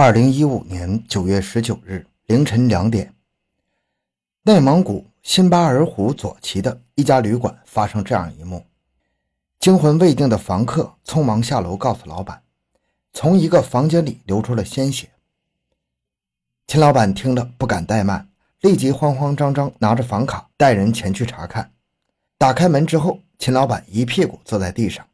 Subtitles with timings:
[0.00, 3.12] 二零一五年九月十九日凌晨两点，
[4.44, 8.64] 内蒙古新巴尔虎左旗的一家旅馆发生这样一幕：
[9.58, 12.40] 惊魂未定的房客匆忙下楼，告诉老板，
[13.12, 15.10] 从一个房间里流出了鲜血。
[16.68, 18.28] 秦老板听了不敢怠慢，
[18.60, 21.72] 立即慌慌张张拿着房卡带人前去查看。
[22.38, 25.04] 打开门之后，秦老板一屁股坐在地上，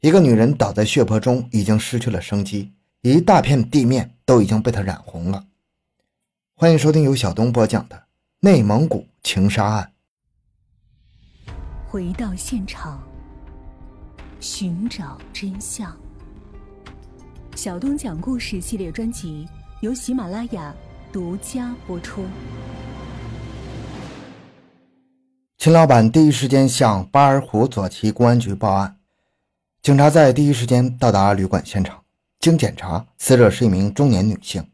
[0.00, 2.72] 一个女人倒在血泊中，已经失去了生机。
[3.02, 5.44] 一大片地面都已经被他染红了。
[6.54, 7.96] 欢迎收听由小东播讲的
[8.40, 9.92] 《内蒙古情杀案》。
[11.86, 13.00] 回到现场，
[14.40, 15.96] 寻找真相。
[17.54, 19.46] 小东讲故事系列专辑
[19.80, 20.74] 由喜马拉雅
[21.12, 22.24] 独家播出。
[25.58, 28.98] 秦老板第一时间向巴尔虎左旗公安局报案，
[29.80, 32.02] 警察在第一时间到达旅馆现场。
[32.46, 34.64] 经检查，死者是一名中年女性。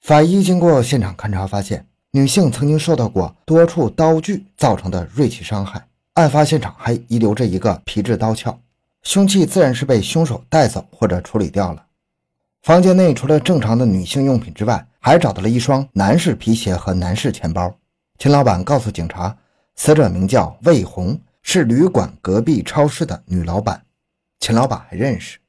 [0.00, 8.56] 法医经过现场勘查，发现女性曾经受到过多处刀具造成的锐器伤害，案发现场还遗留着一个皮质刀鞘，
[9.02, 11.84] 凶器自然是被凶手带走或者处理掉了。
[12.62, 17.76] 房间内除了正常的女性用品之外，还找到了一双男士皮鞋和男士钱包。
[18.16, 19.36] 秦老板告诉警察，
[19.74, 23.82] 死者名叫魏红，是旅馆隔壁超市的女老板，
[24.38, 25.40] 秦老板还认识。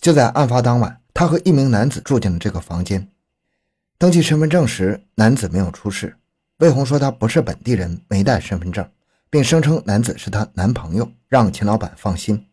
[0.00, 3.08] 就在案发当晚，他和一名男子住进了这个房间。
[3.98, 6.16] 登记身份证时，男子没有出示。
[6.58, 8.88] 魏红说他不是本地人，没带身份证，
[9.28, 12.46] 并声称男子是她男朋友，让秦老板放心。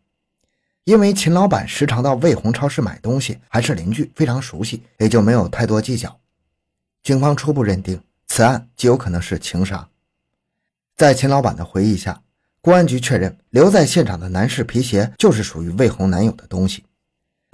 [0.84, 6.18] 因为秦老板时常到魏红超市买东西，还是邻居，非常熟悉，也就没有太多计较。
[7.02, 9.88] 警方初步认定此案极有可能是情杀。
[10.96, 12.22] 在秦老板的回忆下，
[12.60, 16.84] 公安局确认留在现场的男士皮鞋就是属于魏红男友的东西。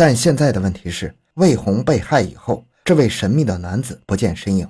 [0.01, 4.67] 但现在的问题是，魏红被害以后，这位神秘的男子不见身影。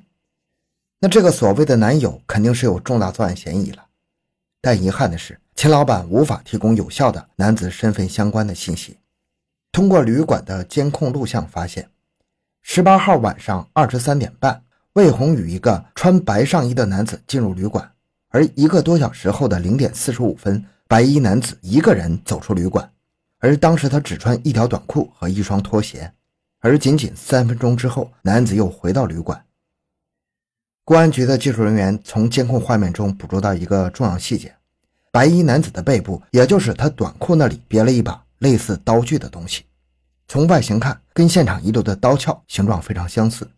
[0.98, 3.86] 那这个所谓的男友肯定是有重大作案嫌疑了。
[4.61, 8.98] 但遗憾的是，秦老板无法提供有效的男子身份相关的信息。
[9.70, 11.89] 通过旅馆的监控录像发现，
[12.62, 14.61] 十八号晚上二十三点半，
[14.95, 17.89] 魏红与一个穿白上衣的男子进入旅馆，
[18.30, 22.91] 而一个多小时后的零点四十五分，白衣男子一个人走出旅馆。
[23.40, 26.12] 而当时他只穿一条短裤和一双拖鞋，
[26.61, 29.45] 而仅仅三分钟之后，男子又回到旅馆。
[30.84, 34.55] 公安局的技术人员从监控画面中捕捉到一个重要细节：
[35.11, 39.64] 白衣男子的背部，也就是他短裤那里，别了一把类似刀具的东西。
[40.29, 43.48] 从外形看，跟现场遗留的刀鞘形状非常相似。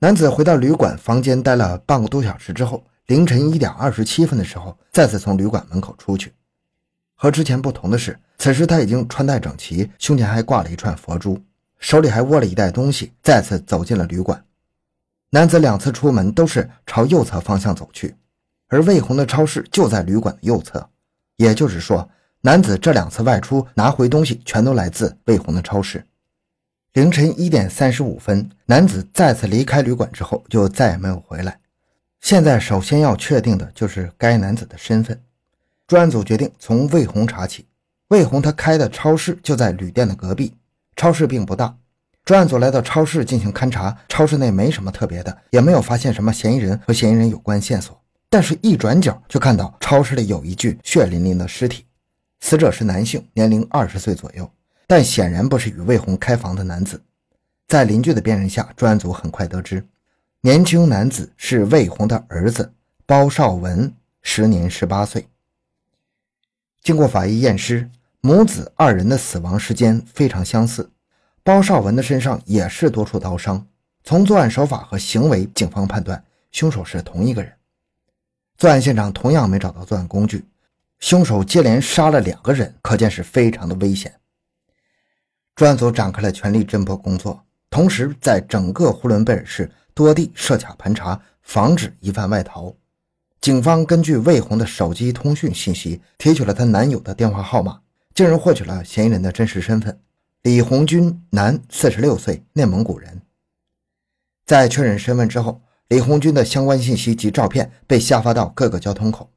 [0.00, 6.32] 男子回到旅馆房间待了半个多小时之后，凌晨一点二十七分的时候，再次从旅馆门口出去。
[7.16, 11.42] 和之前不同的是，此时他已经穿戴整齐，胸前还挂了一串佛珠，
[11.78, 14.44] 手里还握了一袋东西，再次走进了旅馆。
[15.30, 18.14] 男子两次出门都是朝右侧方向走去，
[18.68, 20.88] 而魏红的超市就在旅馆的右侧，
[21.36, 22.08] 也就是说，
[22.42, 26.06] 男子这两次外出拿回东西全都来自魏红的超市。
[26.92, 31.58] 凌晨一点三十五分，男子再次离开旅馆之后就再也没有回来。
[32.20, 35.20] 现在首先要确定的就是该男子的身份。
[35.86, 37.66] 专案组决定从魏红查起。
[38.08, 40.54] 魏红他开的超市就在旅店的隔壁，
[40.96, 41.76] 超市并不大。
[42.24, 48.00] 专案组来到超市进行勘查，超市内没什么特别的，也没有发现什么嫌疑人和嫌疑人有关线索。
[48.28, 51.84] 但是，一转角就看到超市里有一具血淋淋的尸体，
[52.40, 54.50] 死者是男性，年龄二十岁左右，
[54.88, 57.00] 但显然不是与魏红开房的男子。
[57.68, 59.84] 在邻居的辨认下，专案组很快得知，
[60.40, 62.72] 年轻男子是魏红的儿子
[63.06, 63.92] 包少文，
[64.22, 65.28] 时年十八岁。
[66.86, 70.88] 经过法医验尸，母子二人的死亡时间非常相似。
[71.42, 73.66] 包少文的身上也是多处刀伤。
[74.04, 77.52] 从作案手法和行为，警方判断凶手是同一个人。
[78.56, 80.44] 作案现场同样没找到作案工具，
[81.00, 84.14] 凶手接连杀了两个人，可见是非常的危险。
[85.56, 92.72] 专案组展开了全力侦破工作，同时在整个呼伦贝尔市多地设卡盘查，防止疑犯外逃。
[93.46, 97.80] 警方根据魏红的手机通讯信息，提取了她男友的电话号码，
[98.12, 100.00] 竟然获取了嫌疑人的真实身份：
[100.42, 103.22] 李红军，男，四十六岁，内蒙古人。
[104.46, 109.30] 在确认身份之后，李红军的相关信息及照片被下发到各个交通口。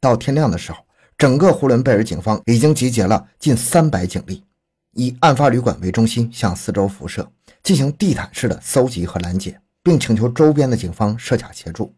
[0.00, 0.78] 到天亮的时候，
[1.18, 4.44] 整个呼伦贝尔警方已经集结了近三百警力，
[4.92, 7.30] 以案发旅馆为中心，向四周辐射，
[7.62, 11.94] 进行地毯式的搜集和拦截，并请求周边的警方设卡协助。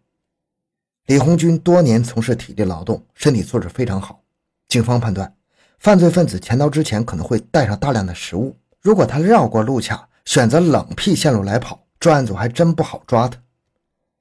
[1.09, 4.23] 李红军多年从事体力劳动，身体素质非常好。
[4.69, 5.35] 警方判断，
[5.79, 13.41] 犯罪分子潜逃之前可能会带上大量的食物，如果他绕过路卡，选择冷僻线路来跑，专案组还真不好抓他。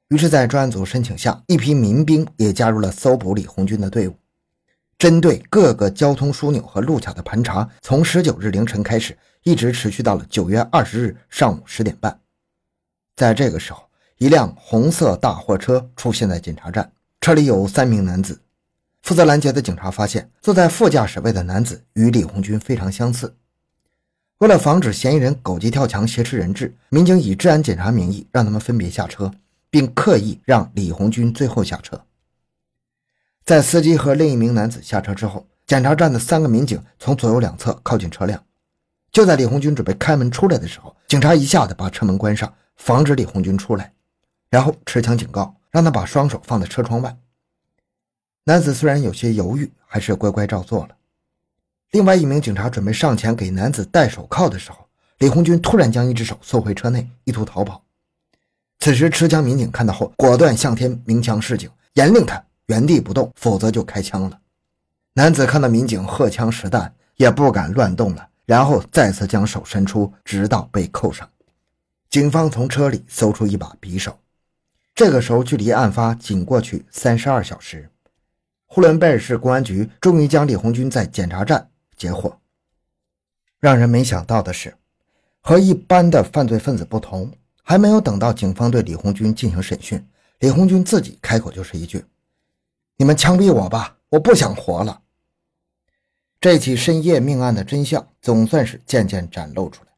[0.07, 4.15] 于是，在专案组申请下，一批民兵也加入了搜捕李红军的队伍。
[4.97, 12.17] 针对各个交通枢纽和路卡的盘查，从十九日凌晨开始，一直持续到了九月二十日上午十点半。
[13.13, 13.86] 在这个时候，
[14.17, 16.91] 一辆红色大货车出现在检查站，
[17.21, 18.41] 车里有三名男子。
[19.03, 23.35] 负责拦截的警察发现，坐在副驾驶位的男子与李红军非常相似。
[24.39, 29.31] 为了防止嫌疑人狗急跳墙挟持人质，民警以治安检查名义让他们分别下车，
[29.69, 32.01] 并刻意让李红军最后下车。
[33.45, 38.43] 在司机和另一名男子下车之后，检查站的三个民警从左右两侧靠近车辆。
[39.11, 43.93] 就在李红军准备开门出来的时候，警察一下子把车门关上，防止李红军出来，
[44.49, 47.17] 然后持枪警告，让他把双手放在车窗外。
[48.43, 50.95] 男子虽然有些犹豫，还是乖乖照做了。
[51.91, 54.87] 另外一名警察准备上前给男子戴手铐的时候，
[55.19, 57.83] 李红军突然将一只手缩回车内，意图逃跑。
[58.79, 62.43] 此时持枪民警看到后，果断向天鸣枪示警，严令他。
[62.67, 64.39] 原地不动，否则就开枪了。
[65.13, 71.29] 男子看到民警荷枪实弹，也不敢乱动了，然后再次将手伸出，直到被扣上。
[72.09, 74.19] 警方从车里搜出一把匕首。
[74.97, 77.91] 这个时候，距离案发仅过去三十二小时，
[78.65, 82.39] 呼伦贝尔市公安局终于将李红军在检查站截获。
[83.59, 84.75] 让人没想到的是，
[85.39, 90.03] 和一般的犯罪分子不同，还没有等到警方对李红军进行审讯，
[90.39, 92.03] 李红军自己开口就是一句。
[92.95, 93.97] 你们枪毙我吧！
[94.09, 95.03] 我不想活了。
[96.41, 99.91] 这起深夜命案的真相总算是渐渐展露出来。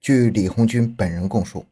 [0.00, 1.64] 据李红军本人供述，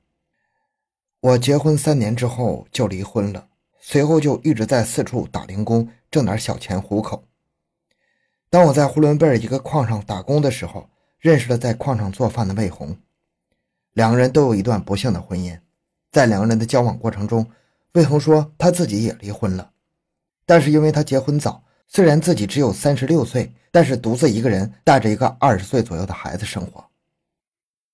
[1.20, 3.48] 我结婚三年之后就离婚了，
[3.80, 7.24] 随后就一直在四处打零工，挣点小钱糊口。
[8.50, 12.96] 当我在呼伦贝尔一个矿上打工的时候，认识了在矿上做饭的魏红，
[13.94, 15.58] 两个人都有一段不幸的婚姻。
[16.12, 17.46] 在两个人的交往过程中，
[17.92, 19.70] 魏红说他自己也离婚了。
[20.44, 26.84] 但是因为他结婚早，虽然自己只有三十六岁，但是独自一个人带着一个二十岁左右的孩子生活。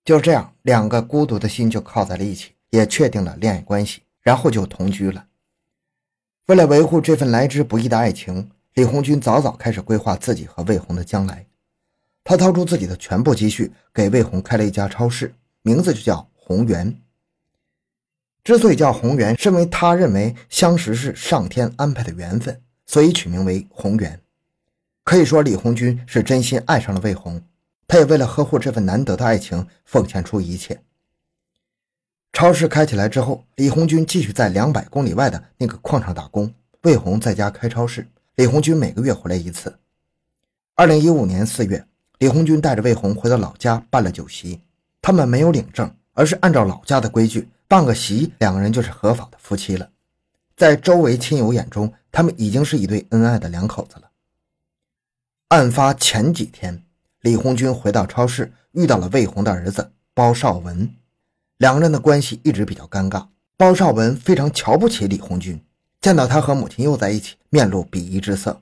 [0.04, 5.26] 就这样，两个孤独的心就靠在了一起，也确定了恋爱关系，然后就同居了。
[6.46, 11.46] 为了维护这份来之不易的爱情，李红军早早开始规划自己和魏红的将来。
[12.24, 16.98] 他掏出自己的全部积蓄，给魏红开了一家超市，名字就叫红源。
[18.42, 24.18] 之所以叫红缘，是因为他认为相识是上天安排的缘分，所以取名为红缘。
[25.04, 27.42] 可以说，李红军是真心爱上了魏红，
[27.86, 30.80] 他也为了呵护这份难得的爱情，奉献出一切。
[32.32, 36.52] 超市开起来之后，李红军继续在两百公里外的那个矿场打工，
[36.82, 38.08] 魏红在家开超市。
[38.36, 39.78] 李红军每个月回来一次。
[40.74, 41.86] 二零一五年四月，
[42.18, 44.60] 李红军带着魏红回到老家办了酒席，
[45.02, 47.48] 他们没有领证，而是按照老家的规矩。
[47.68, 49.90] 办个席，两个人就是合法的夫妻了。
[50.56, 54.10] 在周围亲友眼中，他们已经是一对恩爱的两口子了。
[55.48, 56.82] 案发前几天，
[57.20, 60.90] 李红军回到超市，遇到了魏红的儿子包少文，
[61.62, 63.24] 两个人的关系一直比较尴尬。
[63.56, 65.62] 包少文非常瞧不起李红军，
[66.00, 68.60] 见到他和母亲又在一起，面露鄙夷之色。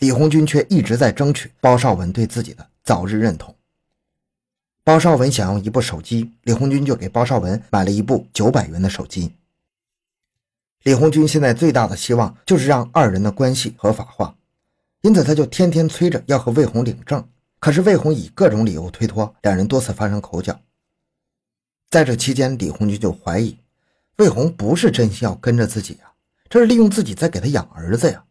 [0.00, 3.56] 李红军却一直在争取包少文对自己的早日认同。
[4.82, 9.32] 包少文想要一部手机，李红军就给包少文买了一部九百元的手机。
[10.82, 14.36] 李红军现在最大的希望就是让二人的关系合法化，
[15.00, 17.26] 因此他就天天催着要和魏红领证。
[17.58, 20.60] 可是魏红以各种理由推脱，两人多次发生口角。
[21.94, 23.56] 在这期间，李红军就怀疑
[24.16, 26.10] 魏红不是真心要跟着自己呀，
[26.48, 28.24] 这是利用自己在给他养儿子呀。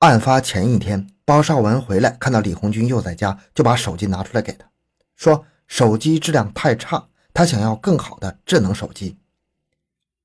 [0.00, 4.68] 案发前一天，包少文回来看到李红军又在家，就把手机拿出来给他。
[5.14, 9.16] 说手机质量太差，他想要更好的智能手机。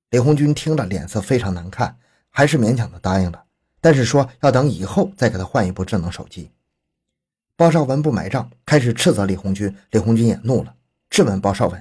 [0.10, 2.00] 李红军听了脸色非常难看，
[2.32, 3.44] 还是勉强的答应了，
[3.80, 6.50] 但是说要等以后再给他换一部智能手机。
[7.56, 9.78] 包少文不买账，开始斥责李红军。
[9.92, 10.74] 李红军也怒了，
[11.12, 11.80] 质问包少文：“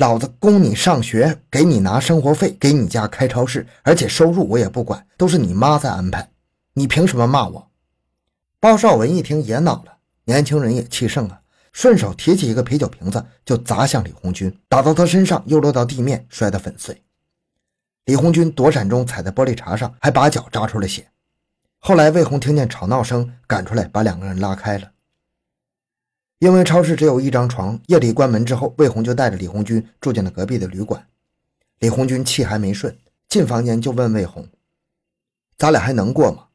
[0.00, 6.30] 老子供你上学，给你拿生活费，给你家开超市，而且收入我也不管，都是你妈在安排，
[6.72, 7.70] 你凭什么骂我？”
[8.58, 11.42] 包少文一听也恼了，年轻人也气盛了。
[11.74, 17.02] 顺手提起一个啤酒瓶子，就砸向李红军，打到他身上，又落到地面，摔得粉碎。
[18.06, 21.06] 李红军躲闪中踩在玻璃碴上，还把脚扎出了血。
[21.78, 24.92] 后来魏红听见吵闹声，赶出来把两个人拉开了。
[26.40, 31.06] 因为超市只有一张床，夜里关门之后，魏红就带着李红军住进了隔壁的旅馆。
[31.80, 32.96] 李红军气还没顺，
[33.28, 34.48] 进房间就问魏红
[35.58, 36.46] ：“咱俩还能过吗？”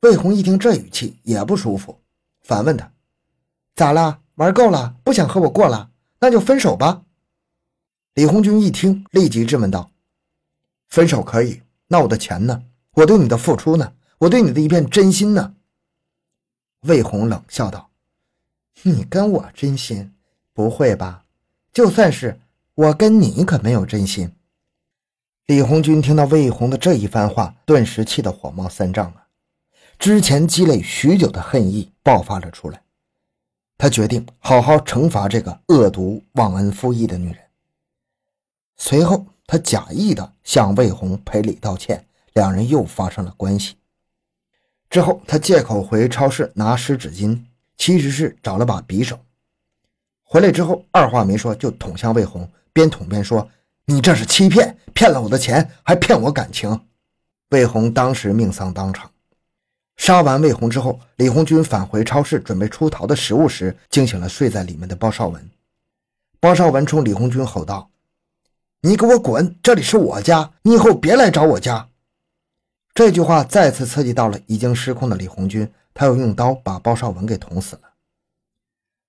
[0.00, 2.00] 魏红一听这语气也不舒服，
[2.42, 2.90] 反问他。
[3.74, 4.20] 咋啦？
[4.36, 7.02] 玩够了，不想和我过了，那就分手吧。
[8.14, 9.90] 李红军一听，立即质问道
[10.88, 12.62] ：“分手可以，那我的钱呢？
[12.92, 13.92] 我对你的付出呢？
[14.16, 15.56] 我对你的一片真心呢？”
[16.88, 17.89] 魏红冷笑道
[18.82, 20.12] ：“你跟我真心？
[20.52, 21.24] 不会吧？
[21.72, 22.40] 就算是
[22.74, 24.32] 我跟你，可没有真心。”
[25.46, 29.26] 李红军听到魏红的这一番话，顿时气得火冒三丈啊！
[29.98, 32.82] 之前积累许久的恨意爆发了出来，
[33.76, 37.38] 他决定好好惩罚这个恶毒、忘恩负义的女人。
[38.76, 43.76] 随后，他假意的向魏红赔礼道歉，两人又发生了关系。
[44.88, 47.42] 之后，他借口回超市拿湿纸巾，
[47.80, 49.18] 其实是找了把匕首。
[50.22, 53.50] 回来之后，二话没说就捅向魏红，边捅边说
[53.86, 56.78] ：“你这是欺骗，骗了我的钱，还骗我感情。”
[57.48, 59.10] 魏红当时命丧当场。
[59.96, 65.50] 杀完魏红之后，李红军返回超市准备出逃的食物时，惊醒了睡在里面的包少文。
[66.38, 67.88] 包少文冲李红军吼道。
[68.82, 69.56] 你给我滚！
[69.62, 71.88] 这里是我家，你以后别来找我家。
[72.92, 77.82] 这句话再次刺激到了已经失控的李红军，他又用刀把包少文给捅死了。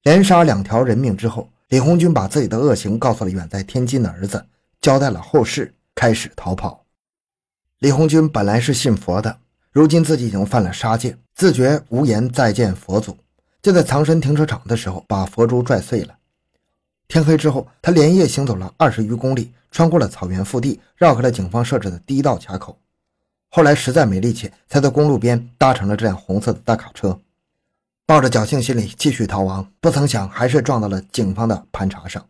[0.03, 4.45] 连杀两条人命之后，李红军把自己的恶行告诉了远在天津的儿子，
[4.81, 6.85] 交代了后事，开始逃跑。
[7.79, 9.39] 李红军本来是信佛的，
[9.71, 13.17] 如今自己已经犯了杀戒，自觉无颜再见佛祖，
[13.61, 16.17] 就在藏身停车场的时候把佛珠拽碎了。
[17.07, 22.79] 天黑之后，他连夜行走了二十余公里，穿过了草原腹地，绕开了警方设置的第一道卡口。
[23.53, 27.19] 后来实在没力气，才在公路边搭乘了这辆红色的大卡车，
[28.05, 29.69] 抱着侥幸心理继续逃亡。
[29.81, 32.25] 不曾想，还是撞到了警方的盘查上。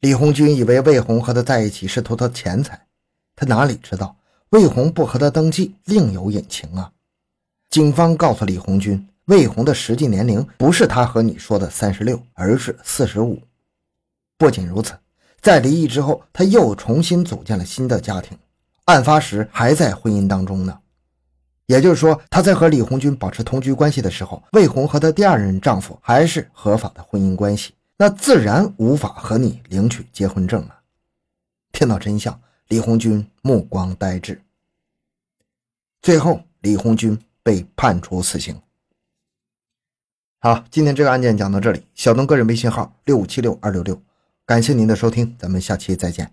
[0.00, 2.86] 李红军以为魏红和他在一起是图他钱财，
[3.36, 4.16] 他哪里知道
[4.50, 6.90] 魏红不和他登记另有隐情啊！
[7.70, 13.40] 警方告诉李红军，魏红的实际年龄不是他和你说的三十六，而是四十五。
[14.36, 14.92] 不仅如此，
[15.40, 18.36] 在离异之后，他又重新组建了新的家庭，
[18.86, 20.80] 案发时还在婚姻当中呢。
[21.66, 30.80] 也就是说，他在和李红军保持同居关系的时候，魏红和她第二任丈夫还是合法的婚姻关系，那自然无法和你领取结婚证了。
[31.72, 34.40] 听到真相，李红军目光呆滞。
[36.00, 38.60] 最后，李红军被判处死刑。
[40.38, 41.84] 好，今天这个案件讲到这里。
[41.96, 44.00] 小东个人微信号六五七六二六六。
[44.44, 46.30] 感谢您的收听，咱们下期再见。